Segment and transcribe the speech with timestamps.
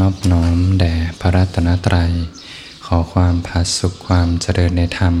[0.00, 2.12] นอบน้อมแด่พระรัตนตรัย
[2.86, 5.14] ขอความผาสุขความเจริญในธรรม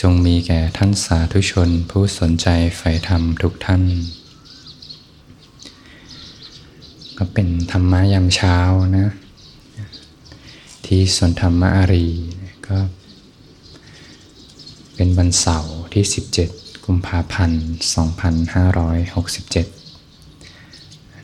[0.00, 3.82] จงมีแก่ท่านสาธุชนผู้สนใจใฝ่ธรรมทุกท่าน
[7.18, 8.56] ก็เป็นธรรมะยามเช้า
[8.96, 9.08] นะ
[10.86, 12.06] ที่สวนธรรมะอารี
[12.68, 12.78] ก็
[14.94, 16.04] เป็นวันเสาร์ที่
[16.44, 17.72] 17 กุมภาพันธ์ 2567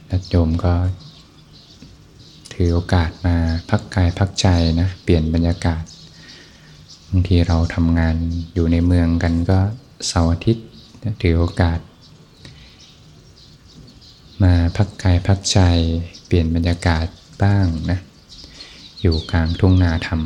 [0.09, 0.75] ญาติโยมก็
[2.55, 3.37] ถือโอกาสมา
[3.71, 4.49] พักกายพักใจ
[4.81, 5.85] นะเปลี่ยนบรรยากาศ
[7.09, 8.17] บางทีเราทำงาน
[8.55, 9.59] อยู่ในเมืองกันก็
[10.07, 10.67] เสาร์อาทิตย์
[11.23, 11.79] ถือโอกาส
[14.43, 15.59] มาพักกายพักใจ
[16.27, 17.07] เปลี่ยนบรรยากาศ
[17.43, 17.99] บ้างนะ
[19.01, 20.21] อยู่กลางทุ่งนาธรรม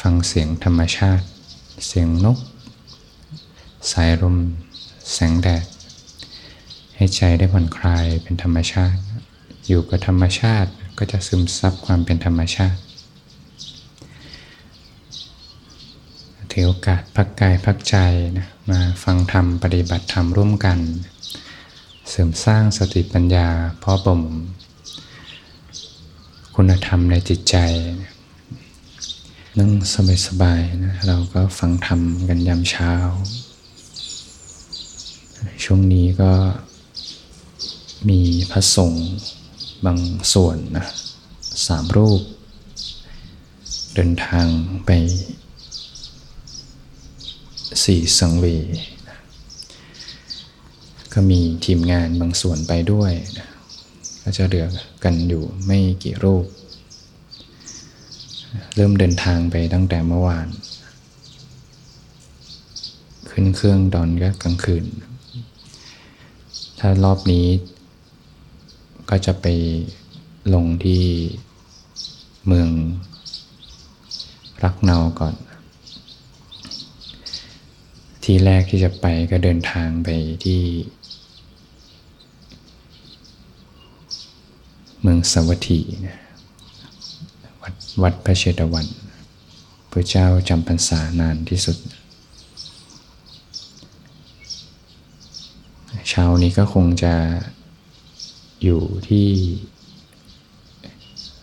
[0.00, 1.26] ฟังเสียงธรรมชาติ
[1.86, 2.38] เสียงนก
[3.90, 4.36] สายลม
[5.12, 5.64] แสงแดด
[6.94, 9.00] ให้ใจได้ผ่อนคลายเป็นธรรมชาติ
[9.72, 12.80] อยู่กับธรรมชาติก็จะซึมซับความเป็นธรรมชาติ
[16.50, 17.96] ถือโอกาสพักกายพักใจ
[18.38, 20.78] นะมาฟังธรรมปฏิบัติธรรมร่วมกัน
[22.08, 23.48] เสริมสร้างสติปัญญา
[23.78, 24.22] เพาะบ่ม
[26.54, 27.56] คุณธรรมในจิตใจ
[29.58, 29.70] นั่ง
[30.26, 32.92] สบายๆนะเราก็ฟังธรรมกันยามเช้า
[35.64, 36.32] ช่วงนี้ก็
[38.08, 39.08] มีพระสงฆ์
[39.86, 39.98] บาง
[40.34, 40.86] ส่วนนะ
[41.66, 42.22] สามรูป
[43.94, 44.46] เดินทาง
[44.86, 44.90] ไป
[47.84, 48.46] สี่สังเว
[51.12, 53.48] ก็มีทีมงานบางส่วนไปด้วยนะ
[54.22, 54.66] ก็จะเหลือ
[55.04, 56.44] กันอยู่ไม่กี่รูป
[58.74, 60.48] เริ่มเดินทางไปตั้งแต่เมื่อวาน
[63.30, 64.84] ขึ้นเครื่องตอนก็กลางคืน
[66.78, 67.46] ถ้ารอบนี้
[69.12, 69.46] ก็จะไป
[70.54, 71.04] ลงที่
[72.46, 72.68] เมือง
[74.62, 75.34] รักเนาก่อน
[78.24, 80.08] ที่แรกที่จะไปก็เดินทางไป
[80.44, 80.60] ที่
[85.02, 86.18] เมืองสวัสดีนะ
[87.62, 88.86] วัดวัดพระเชตวัน
[89.90, 91.76] พระเจ้าจำพรรษานานที่สุด
[96.08, 97.14] เช้านี้ก็คงจะ
[98.62, 99.28] อยู่ที่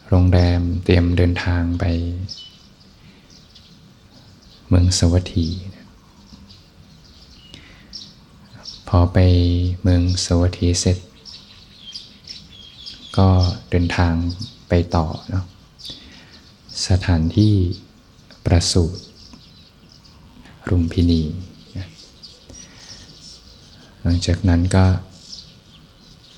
[0.07, 1.85] โรงแรมเตรียมเดินทางไป
[4.67, 5.47] เมืองสวัสดี
[8.87, 9.17] พอไป
[9.81, 10.97] เมืองสวัสดีเสร็จ
[13.17, 13.29] ก็
[13.69, 14.13] เดินทาง
[14.69, 15.45] ไปต่อเนาะ
[16.87, 17.53] สถานที่
[18.45, 19.01] ประสูติ
[20.69, 21.21] รุมพินี
[24.01, 24.85] หลังจากนั้นก็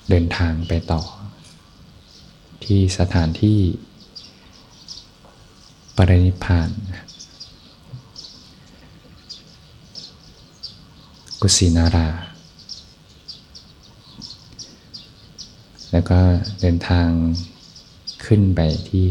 [0.10, 1.02] เดินทางไปต่อ
[2.66, 3.60] ที่สถานที่
[5.96, 6.70] ปรินิพาน
[11.42, 12.10] กุสินารา
[15.92, 16.20] แล้วก็
[16.62, 17.10] เดินทาง
[18.26, 19.08] ขึ้นไปที่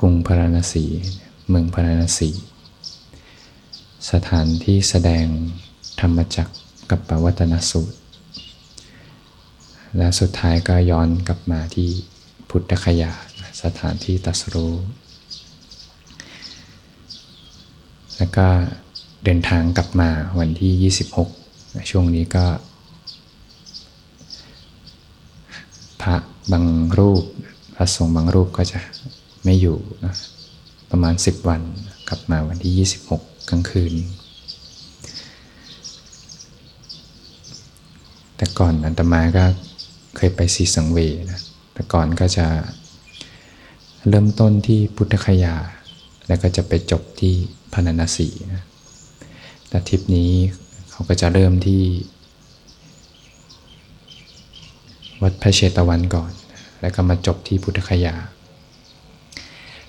[0.00, 0.84] กรุงพาราณสี
[1.48, 2.30] เมืองพาราณสี
[4.10, 5.26] สถานที่แสดง
[6.00, 6.54] ธรรมจักร
[6.90, 7.99] กับปวัตนสูตร
[9.96, 11.88] และสุดท้ายก็ย้อนกลับมาที่
[12.50, 13.12] พุทธคยา
[13.62, 14.74] สถานที่ตัสรู้
[18.16, 18.46] แล้วก็
[19.24, 20.92] เดินทางกลับมาวันที่
[21.32, 22.46] 26 ช่วงนี้ก็
[26.02, 26.16] พระ
[26.52, 26.64] บาง
[26.98, 27.24] รูป
[27.74, 28.80] พระสงฆ์บางรูปก็จะ
[29.44, 30.14] ไม่อยู่นะ
[30.90, 31.60] ประมาณ 10 วัน
[32.08, 33.94] กลับมาวันที่ 26 กลางคืน
[38.36, 39.44] แต่ก่อนอาตมาก็
[40.22, 40.98] เคยไปสี่สังเวช
[41.30, 41.40] นะ
[41.72, 42.46] แต่ก่อนก็จะ
[44.08, 45.54] เริ่มต้นที่พุทธคยา
[46.28, 47.34] แล้วก็จะไปจบที่
[47.72, 48.62] พาราณสีนะ
[49.68, 50.32] แต่ทริปนี้
[50.90, 51.82] เขาก็จะเริ่มที่
[55.22, 56.32] วัดพระเชตวันก่อน
[56.80, 58.14] แล้วก็มาจบที่พุทธคยา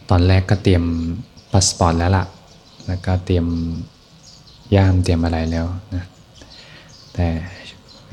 [0.10, 0.84] ตอนแรกก็เตรียม
[1.52, 2.26] พาสปอร์ตแล้วล่ะ
[2.88, 3.46] แล้วก็เตรียม
[4.76, 5.66] ย่ามเตรียมอะไรแล้ว
[5.96, 6.04] นะ
[7.14, 7.28] แต่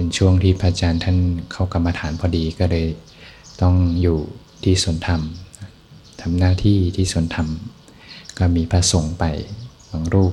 [0.01, 1.19] เป็นช่วงที่พระอาจารย์ท่าน
[1.53, 2.87] เข้ากรรมฐานพอดีก็เลย
[3.63, 4.19] ต้องอยู่
[4.65, 5.21] ที่สวนธรรม
[6.21, 7.49] ทำหน้าที่ที่สวนธรรม
[8.39, 9.25] ก็มีพระสงฆ์ไป
[9.91, 10.33] บางรูป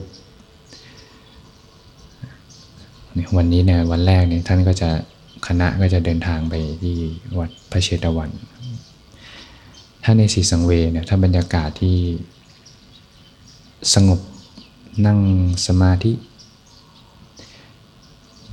[3.38, 4.90] วันนี้เนี่ยวันแรกเนี่ยท่านก็จะ
[5.48, 6.54] คณะก็จะเดินทางไป
[6.84, 6.98] ที่
[7.38, 8.30] วัดพระเชตวัน
[10.04, 11.98] ถ้าในสีสังเวเนี่ยถ้าบรรยากาศที่
[13.94, 14.20] สงบ
[15.06, 15.20] นั่ง
[15.68, 16.12] สมาธิ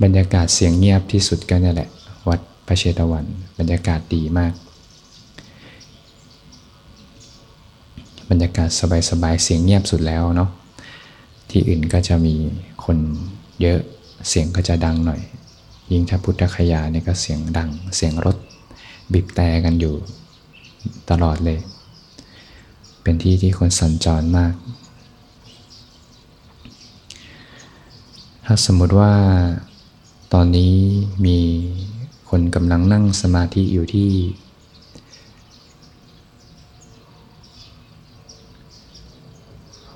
[0.01, 1.89] บรรยากาศเสียงเงียบที่สุดก็นี่แหละ
[2.27, 3.25] วัดพระเชตวัน
[3.59, 4.53] บรรยากาศดีมาก
[8.29, 8.69] บรรยากาศ
[9.09, 10.49] สบายๆเสียงเงียบสุดแล้วเนาะ
[11.49, 12.35] ที่อื่นก็จะมี
[12.85, 12.97] คน
[13.61, 13.79] เยอะ
[14.29, 15.21] เสียงก็จะดังหน่อย
[15.91, 18.37] ยิ่งถ้าพุทธคยาเนี่ยก็เสียงดัง เสียงรถ
[19.13, 19.95] บีบแต่กันอยู่
[21.09, 21.59] ตลอดเลย
[23.01, 24.53] เป็นที่ที่คนสัญจรมาก
[28.45, 29.11] ถ้าสมมติว่า
[30.37, 30.75] ตอนนี้
[31.25, 31.39] มี
[32.29, 34.09] คนกำลังนั่งสมาธิอยู่ที่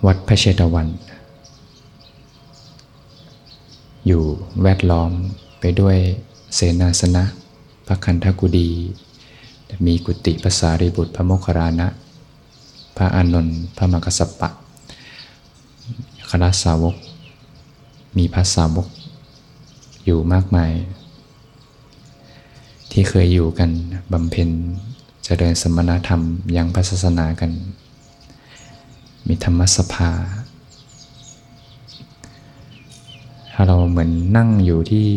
[0.06, 0.88] วัดพระเชตวัน
[4.08, 4.24] อยู่
[4.64, 5.12] แวดล้อม
[5.60, 5.98] ไปด้วย
[6.56, 7.24] เสนาสนะ
[7.88, 8.70] พระคันธกุดี
[9.86, 11.88] มีกุฏิภาษาริบุตรพระโมคคารานะ
[12.98, 14.50] พระอานนท์พระมกสปะ
[16.30, 16.96] คณะสาวก
[18.18, 18.88] มีพระสาวก
[20.10, 20.72] อยู่มากมาย
[22.92, 23.70] ที่เคยอยู่กัน
[24.14, 24.50] บำเพ็ญ
[25.24, 26.22] เจริญสมณธรรม
[26.58, 27.52] ยังพระศาสนากัน
[29.28, 30.10] มีธรรมสภา
[33.54, 35.08] ถ้าเราเหมือนนั่งอยู่ที่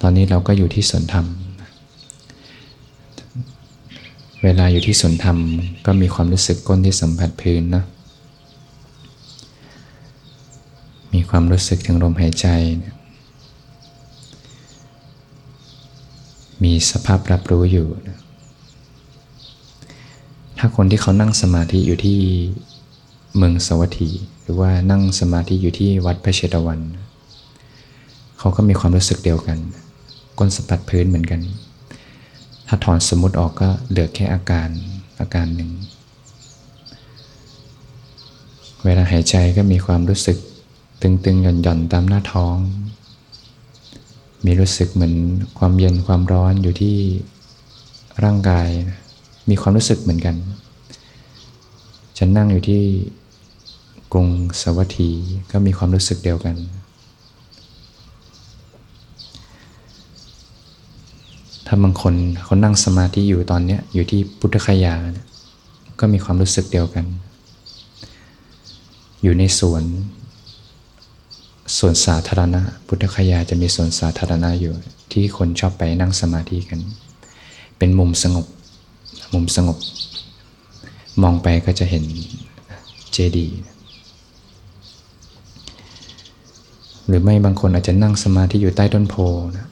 [0.00, 1.26] ตอนนี้เราก็อยู่ที่สวนธรรม
[4.42, 5.38] เวลาอยู่ที่สวนธรรม
[5.86, 7.84] ก็มีความรู้สึกก้นที่สัมผัสพื้นนะ
[11.14, 12.46] มีความรู้สึกถึงลมหายใจ
[16.64, 17.88] มีสภาพรับรู้อยู่
[20.58, 22.20] ถ้าคนที่เขานั่งสมาธิอยู่ที่
[23.36, 24.10] เมืองสวัสดี
[24.42, 26.80] หรือว่านั่งสมาธิอยู่ที่วัดพระเชตวัน
[28.38, 29.58] เขาก็มีความรู้สึกเดียวกัน
[30.38, 31.40] ก้นสัมผัสพื้นเหมือนกัน
[32.66, 34.68] ถ้าถอนสมมติออกก็เหลือแค่อาการ
[35.20, 35.70] อาการหนึ่ง
[38.84, 40.38] เวลาหายใจก็มีความรู้สึก
[41.02, 42.56] ตึงๆ หย่อนๆ ตามหน้าท้อง
[44.44, 45.14] มีรู้สึกเหมือน
[45.58, 46.96] ความเย็นความร้อนอยู่ที่
[48.24, 48.68] ร่างกาย
[49.48, 50.36] มีความรู้สึกเหมือนกัน
[52.18, 52.82] ฉันนั่งอยู่ที่
[54.12, 54.28] กรุง
[54.60, 55.10] สวัสดี
[55.50, 56.56] ก็มีความรู้สึกเดียวกัน
[61.66, 64.94] ถ้าบางคนเขานั่งสมาธิอยู่ตอนนี้อยู่ที่พุทธคยา
[66.00, 67.04] ก็มีความรู้สึกเดียวกัน
[69.22, 69.84] อยู่ในสวน
[71.76, 74.74] ส่วนสาธารณะ พุทธคยาจะมีส่วนสาธารณะอยู่
[75.12, 76.80] ที่คนชอบไปนั่งสมาธิกัน
[77.78, 78.46] เป็นมุมสงบ
[79.34, 79.78] มุมสงบ
[81.22, 82.04] มองไปก็จะเห็น
[83.12, 83.58] เจดีย์
[87.06, 89.14] หรือไม่บางคนอาจจะนั่งสมาธิอยู่ใต้ต้นโพ
[89.56, 89.68] นะ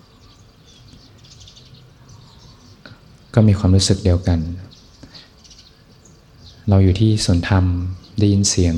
[3.35, 4.39] ก็มีความรู้สึกเดียวกัน
[6.69, 7.65] เราอยู่ที่สวนธรรม
[8.19, 8.75] ได้ยินเสียง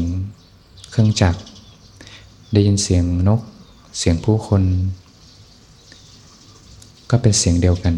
[0.91, 1.41] เครื่องจักร
[2.53, 3.41] ได้ยินเสียงนก
[3.99, 4.63] เสียงผู้คน
[7.11, 7.95] ก็เป็นเสียงเดียวกัน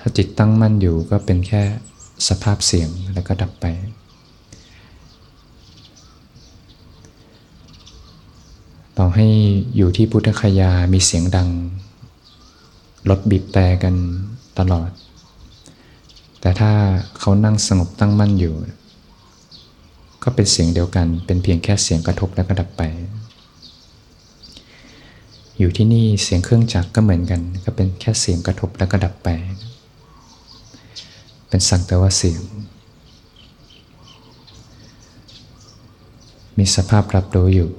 [0.00, 1.62] ถ้าจิตตั้งมั่นอยู่ก็เป็นแค่
[2.28, 3.66] สภาพเสียงแล้วก็ดับไป
[8.98, 9.26] ต่อให้
[9.76, 11.48] อยู่ที่พุทธคยามีเสียงดัง
[13.10, 13.94] รถบีบแต่กัน
[14.58, 14.90] ตลอด
[16.40, 16.72] แต่ถ้า
[17.18, 18.54] เขานั่งสงบตั้งมั่นอยู่
[20.24, 22.82] ก็เป็นเสียงเดียวกัน เป็นเพียงแค่เสียงกระทบแล้วก็ดับไป
[25.58, 29.28] อยู่ที่นี่เสียงเครื่องจักรก็เหมือนกัน ก็เป็นแค่เสียงกระทบแล้วก็ดับไป
[31.48, 32.40] เป็นสักแต่ว่าเสียง
[36.58, 37.70] มีสภาพรับรู้อยู่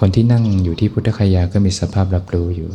[0.00, 2.70] คนที่นั่งอยู่ที่พุทธคยาก็มีสภาพรับรู้อยู่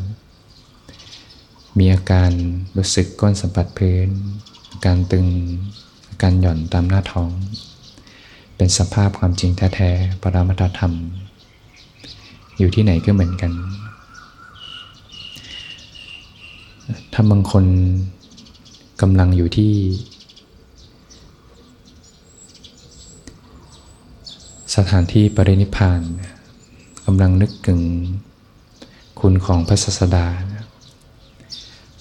[1.78, 2.32] มีอาการ
[2.78, 4.08] รู้สึกก้นสัมผัสพื้น
[4.86, 5.28] การตึง
[6.22, 7.30] การหย่อนตามหน้าท้อง
[8.62, 10.94] เป็นสภาพความจริงแท้ๆ ปรมัตธรรม
[12.58, 13.52] อยู่ที่ไหนก็เหมือนกัน
[17.14, 17.66] ถ้าบางคน
[19.02, 19.74] กำลังอยู่ที่
[24.76, 26.02] สถานที่ปรินิพาน
[27.06, 27.80] กำลังนึกถึง
[29.20, 30.28] คุณของพระศาสดา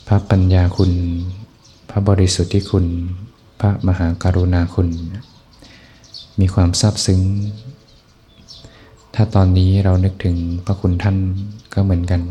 [0.07, 0.93] พระปัญญาคุณ
[1.91, 2.87] พระบริสุทธิคุณ
[3.61, 4.91] พระมหากรุณาคุณ
[6.41, 7.21] มีความซาบซึ้ง
[9.15, 11.17] ถ้าตอนนี้เรานึกถึงพระคุณท่าน
[11.75, 12.23] ก็เหมือนกัน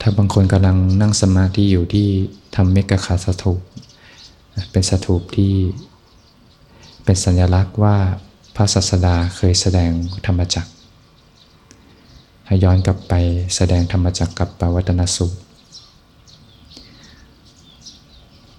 [0.00, 2.08] ถ้าบางคนกำลังนั่งสมาธิอยู่ที่
[2.54, 3.60] ทำเมกะขาสถูป
[4.70, 5.52] เป็นสถูปที่
[7.04, 7.96] เป็นสัญลักษณ์ว่า
[8.56, 9.90] พระศาสดาเคยแสดง
[10.26, 10.70] ธรรมจักร
[12.46, 13.14] ให้ย้อนกลับไป
[13.56, 15.26] แสดงธรรมจักรกับปวัตนสุ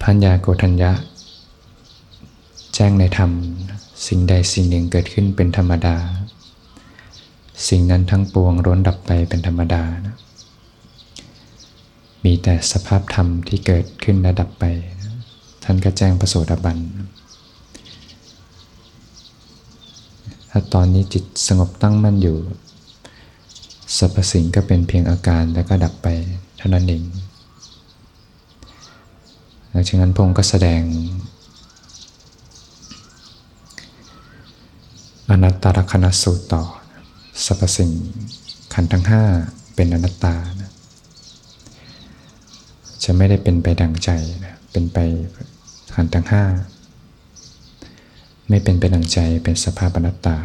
[0.02, 0.90] พัญญาโกธัญญะ
[2.80, 3.32] แจ้งในธรรม
[4.06, 5.96] สิ่งใดสิ่งหนึ่งเกิดขึ้นเป็นธรรมดา
[7.68, 10.16] สิ่งนั้นทั้งปวงร้นดับไปเป็นธรรมดานะ
[12.24, 14.64] มีแต่สภาพธรรมที่เกิดขึ้นและดับไป
[15.64, 16.78] ท่านก็แจ้งประโสดาบัน
[20.50, 22.36] ถ้าตอนนี้จิตสงบตั้งมั่นอยู่
[23.96, 26.08] สรรพสิ่งก็เป็นเพียงอาการแล้วก็ดับไป
[26.58, 27.02] เท่านั้นเอง
[29.70, 30.82] หลังจากนั้นพงก็แสดง
[35.30, 36.62] อนัตตลกนสูตรต่อ
[37.44, 37.90] สรรพสิ่ง
[38.74, 39.22] ขันทั้งห้า
[39.74, 40.72] เป็นอนัตตานะ
[43.04, 44.10] จะไม่ได้เป็นไปดังใจ
[44.44, 44.98] นะเป็นไป
[45.94, 46.44] ขันทั้งห้า
[48.48, 50.36] ไม่เป็นไปดังใจเป็นสภาพอนัตตา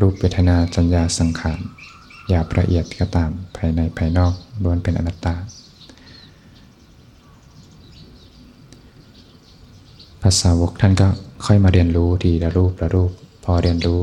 [0.00, 1.58] รูปเวทนาจัญญาสังขาร
[2.28, 5.34] หยาบละเอียดก็ตามภายในภายนอกล้วนเป็นอนัตตา
[10.22, 11.08] ภาษาวกท่านก็
[11.46, 13.12] ค่อยมาเรียนรู้ทีละรูปละรูป
[13.52, 14.00] อเรียนรู้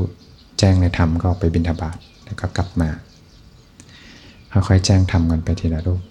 [0.58, 2.90] แจ้งในธรรมก็ไปบิณฑบาตแล้วก็กลับมา
[4.52, 6.02] ค่อยๆแจ้งธรรมกันไปทีละรูป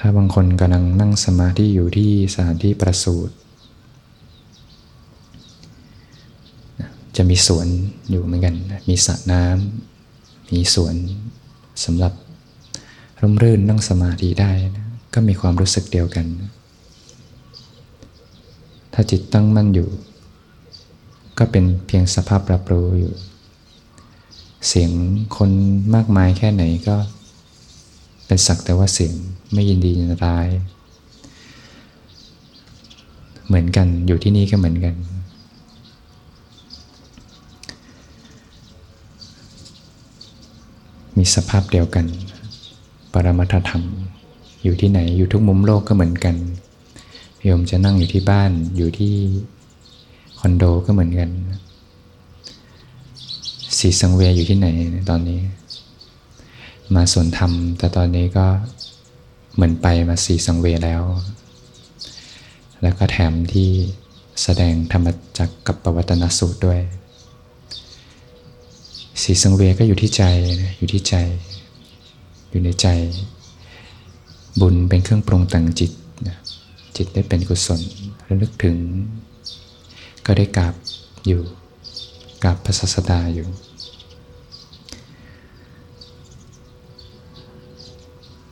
[0.00, 3.34] ถ้าบางคนกำลังนั่งสมาธิอยู่ที่สถานที่ประสูติ
[7.16, 7.66] จะมีสวน
[8.10, 8.54] อยู่เหมือนกัน
[8.88, 10.94] มีสระน้ำ มีสวน
[11.84, 12.12] สำหรับ
[13.20, 16.26] ร่มรื่นนั่งสมาธิได้นะก็มีความรู้สึกเดียวกัน
[18.98, 19.88] ถ้าจิตตั้งมั่นอยู่
[21.38, 23.12] ก็เป็นเพียงสภาพรับรู้อยู่
[24.68, 24.90] เสียง
[25.36, 25.50] คน
[25.94, 26.96] มากมายแค่ไหนก็
[28.26, 29.12] เป็นสักแต่ว่าเสียง
[29.52, 30.48] ไม่ยินดียินร้าย
[33.46, 34.94] เหมือนกันอยู่ที่นี่ก็เหมือนกัน
[41.16, 42.06] มีสภาพเดียวกัน
[43.12, 43.82] ปรมัตธรรม
[44.62, 46.36] อยู่ที่ไหนอยู่ทุกมุมโลกก็เหมือนกัน
[47.48, 49.14] โยมจะนั่งอยู่ที่บ้านอยู่ที่
[50.38, 51.30] คอนโดก็เหมือนกัน
[53.78, 54.68] สีสังเวียอยู่ที่ไหน
[55.10, 55.40] ตอนนี้
[56.94, 58.46] มาสวนธรรม แต่ตอนนี้ก็
[59.54, 61.02] เหมือนไปมาสีสังเวียแล้ว
[62.82, 63.70] แล้วก็แถมที่
[64.42, 65.06] แสดงธรรม
[65.38, 66.80] จักกับปวัตนสูตรด้วย
[69.22, 70.22] สีสังเวียก็อยู่ที่ใจ
[70.78, 71.14] อยู่ที่ใจ
[72.50, 72.86] อยู่ในใจ
[74.60, 75.92] บุญเป็นเครื่องปรุงแต่งจิต
[76.96, 77.80] จิตได้เป็นกุศล
[78.26, 78.76] ระลึกถึง
[80.26, 80.74] ก็ได้กราบ
[81.26, 81.42] อยู่
[82.42, 83.48] กราบพระศาสดาอยู่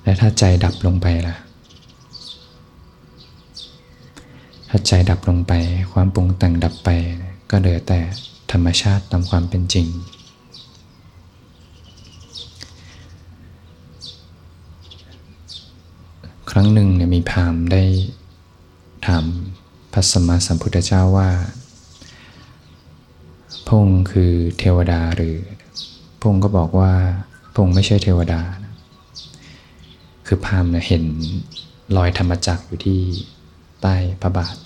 [0.03, 1.37] และถ้าใจดับลงไปล่ะ
[4.69, 5.53] ถ้าใจดับลงไป
[5.93, 6.89] ความปรุงแต่งดับไป
[7.51, 8.01] ก็เหลือแต่
[8.53, 9.87] ธรรมชาติตามความเป็นจริง
[16.51, 17.83] ครั้งหนึ่งเนี่ยมีพามได้
[19.07, 19.25] ถาม
[19.93, 21.31] พระสมมาสัมพุทธเจ้าว่า
[23.69, 25.37] พงคือเทวดาหรือ
[26.23, 26.93] พงก็บอกว่า
[27.55, 28.41] พงไม่ใช่เทวดา
[30.27, 31.05] คือพามเห็น
[31.97, 33.01] รอยธรรมจักรอยู่ที่
[33.83, 34.57] ใต้พระบาท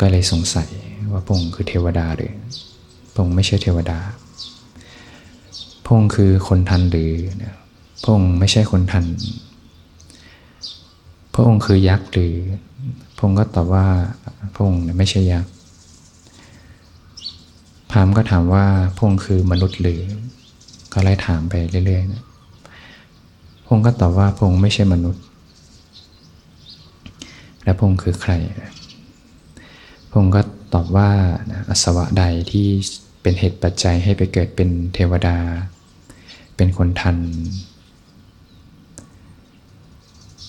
[0.00, 0.70] ก็เลยสงสัย
[1.12, 2.34] ว่าพงคือเทวดาหรือ
[3.14, 3.98] พงไม่ใช่เทวดา
[5.86, 7.12] พงคือคนทันหรือ
[8.04, 9.04] พงไม่ใช่คนทัน
[11.38, 12.34] ระองค์คือยักษ์หรือ
[13.18, 13.86] พงก็ตอบว่า
[14.54, 15.52] พระองค์ไม่ใช่ยักษ์
[17.90, 18.64] พามก็ถามว่า
[18.98, 20.02] พงคือมนุษย์หรือ
[20.92, 21.54] ก็ไล่ถามไป
[21.86, 22.24] เรื่อยๆนะ
[23.66, 25.24] พงก็ตอบว่าพงไม่ใช่มนุษย์
[27.62, 28.32] และพงคือใคร
[30.12, 30.40] พงก็
[30.74, 31.08] ตอบว่า
[31.68, 32.66] อสวะใดที่
[33.22, 35.36] เป็นเหตุปัจจัยให้ไปเกิดเป็นเทวดา
[36.56, 37.16] เป็นคนทัน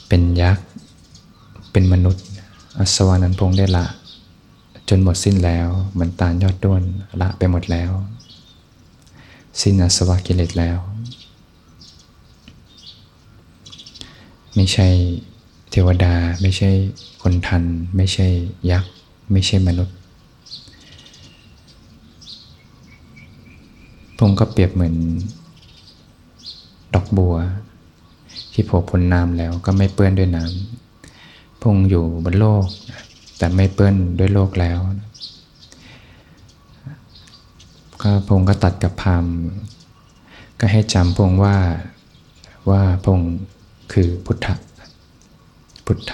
[0.08, 0.68] เป็นยักษ์
[1.72, 2.24] เป็นมนุษย์
[2.78, 3.86] อสวานันพงได้ละ
[4.90, 6.84] จนหมดสิ้นแล้ว เหมือนตาลยอดด้วน
[7.22, 7.92] ละไปหมดแล้ว
[9.62, 10.78] สิ้นอสวะกิเลสแล้ว
[14.56, 14.88] ไม่ใช่
[15.72, 16.70] เทวดาไม่ใช่
[17.22, 17.64] คนทัน
[17.96, 18.28] ไม่ใช่
[18.72, 18.92] ยักษ์
[19.32, 19.96] ไม่ใช่มนุษย์
[24.18, 24.96] พงก็เปรียบเหมือน
[26.94, 27.36] ดอกบัว
[28.54, 30.89] ที่โผล่พ้นน้ำแล้วก็ไม่เปื้อนด้วยน้ำ
[31.64, 32.66] พงอยู่บนโลก
[33.38, 34.80] แต่ไม่เปื้อนด้วยโลกแล้ว
[38.02, 39.26] ก็พงก็ตัดกับพาม
[40.60, 41.58] ก็ให้จำพงว่า
[42.70, 43.20] ว่าพง
[43.94, 44.48] คือพุทธ
[45.86, 46.12] พุทธ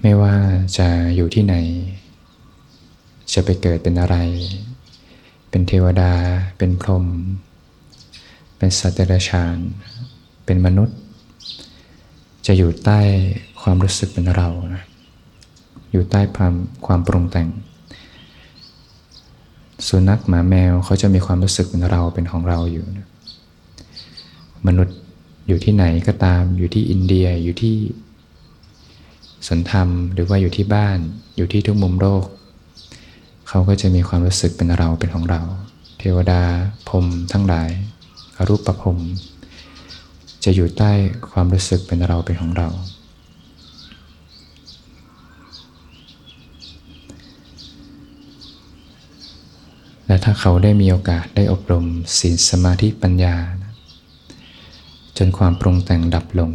[0.00, 0.34] ไม่ว่า
[0.78, 1.54] จะอยู่ที่ไหน
[3.32, 4.16] จะไปเกิดเป็นอะไร
[5.50, 6.12] เป็นเทวดา
[6.58, 7.06] เป็นพรหม
[8.56, 9.58] เป็นสัตว์เดรัจฉาน
[10.48, 10.96] เป็นมนุษย์
[12.46, 13.00] จะอยู่ใต้
[13.62, 14.84] ความรู้สึกเป็นเรานะ
[15.92, 16.54] อยู่ใต้ความ
[16.86, 17.48] ความปรุงแต่ง
[19.86, 23.08] สุนัขหมาแมวเขาจะมีความรู้สึกเป็นเราเป็นของเราอยู่นะ
[24.66, 24.96] มนุษย์
[25.48, 27.76] อยู่ที่ไหนก็ตาม อยู่ที่อินเดียอยู่ที่
[29.48, 30.98] สนธรรม หรือว่าอยู่ที่บ้าน
[31.36, 32.24] อยู่ที่ทุกมุมโลก
[33.48, 35.42] เขาก็จะมีความรู้สึกเป็นเราเป็นของเรา
[35.98, 36.42] เทวดา
[36.88, 37.70] พรมทั้งหลาย
[38.36, 38.98] อรูปประพรม
[40.44, 40.92] จะอยู่ใต้
[41.30, 42.68] ความรู้สึกเป็นเราเป็นของเรา
[50.06, 51.84] และถ้าเขาได้มีโอกาสได้อบรม
[52.18, 53.36] ศีลสมาธิปัญญา
[55.16, 56.52] จนความปรุงแต่งดับลง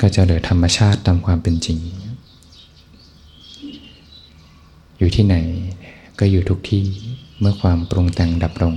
[0.00, 1.78] ก็จะเหลือธรรมชาติตามความเป็นจริง
[4.98, 5.36] อยู่ที่ไหน
[6.18, 6.84] ก็อยู่ทุกที่
[7.40, 8.74] เมื่อความปรุงแต่งดับลง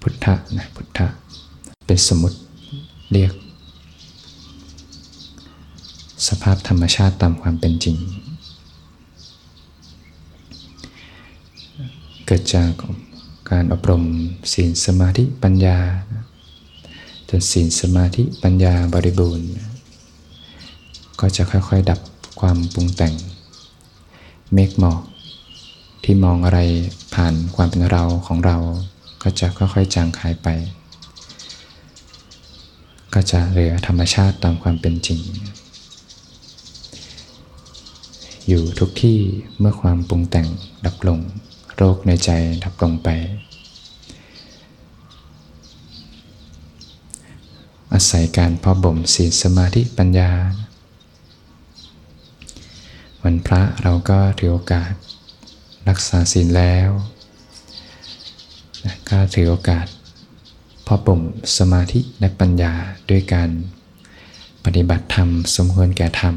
[0.00, 1.06] พุทธะนะพุทธะ
[1.86, 2.38] เป็นสมมติ
[3.12, 3.32] เรียก
[6.28, 7.96] สภาพธรรมชาติตามความเป็นจริง
[12.26, 12.70] เกิดจาก
[13.50, 14.04] การอบรม
[14.52, 15.78] ศีลสมาธิปัญญา
[17.28, 19.48] จนศีลสมาธิปัญญาบริบูรณ์
[21.20, 22.00] ก็จะค่อยๆ ดับ
[22.40, 23.14] ความปรุงแต่ง
[24.54, 25.02] เมฆหมอก
[26.04, 26.60] ที่มองอะไร
[27.14, 28.56] ผ่านความเป็นเราของเรา
[29.22, 30.48] ก็จะค่อยๆจางหายไป
[33.14, 35.20] ก็จะเหลือธรรมชาติตามความเป็นจริง
[38.48, 39.18] อยู่ทุกที่
[39.58, 40.48] เมื่อความปรุงแต่ง
[40.86, 41.20] ดับลง
[41.76, 42.30] โรคในใจ
[42.64, 43.08] ดับลงไป
[47.92, 50.30] อาศัยการพ่อบ่มศีลสมาธิปัญญา
[53.28, 54.92] วันพระเราก็ถือโอกาส
[55.88, 56.88] รักษาศีลแล้ว
[59.10, 59.86] ก็ถือโอกาส
[60.86, 61.20] พอบ่ม
[61.58, 62.72] สมาธิและปัญญา
[63.10, 63.50] ด้วยการ
[64.64, 66.34] ปฏิบัติธรรมสมควรแก่ธรรม